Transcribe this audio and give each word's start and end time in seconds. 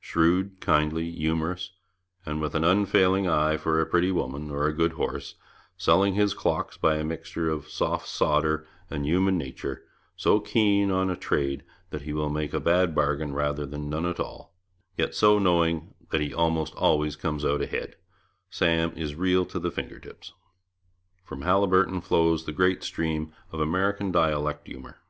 Shrewd, 0.00 0.62
kindly, 0.62 1.10
humorous, 1.10 1.72
with 2.24 2.54
an 2.54 2.64
unfailing 2.64 3.28
eye 3.28 3.58
for 3.58 3.78
a 3.78 3.84
pretty 3.84 4.10
woman 4.10 4.50
or 4.50 4.66
a 4.66 4.72
good 4.72 4.92
horse, 4.92 5.34
selling 5.76 6.14
his 6.14 6.32
clocks 6.32 6.78
by 6.78 6.96
'a 6.96 7.04
mixture 7.04 7.50
of 7.50 7.68
soft 7.68 8.08
sawder 8.08 8.66
and 8.88 9.04
human 9.04 9.36
natur',' 9.36 9.84
so 10.16 10.40
keen 10.40 10.90
on 10.90 11.10
a 11.10 11.16
trade 11.16 11.64
that 11.90 12.00
he 12.00 12.14
will 12.14 12.30
make 12.30 12.54
a 12.54 12.60
bad 12.60 12.94
bargain 12.94 13.34
rather 13.34 13.66
than 13.66 13.90
none 13.90 14.06
at 14.06 14.18
all, 14.18 14.54
yet 14.96 15.14
so 15.14 15.38
knowing 15.38 15.92
that 16.10 16.22
he 16.22 16.32
almost 16.32 16.74
always 16.76 17.14
comes 17.14 17.44
out 17.44 17.60
ahead, 17.60 17.96
Sam 18.48 18.90
is 18.96 19.14
real 19.16 19.44
to 19.44 19.58
the 19.58 19.70
finger 19.70 19.98
tips. 19.98 20.32
From 21.24 21.42
Haliburton 21.42 22.00
flows 22.00 22.46
the 22.46 22.52
great 22.52 22.82
stream 22.82 23.34
of 23.52 23.60
American 23.60 24.10
dialect 24.10 24.66
humour. 24.66 25.02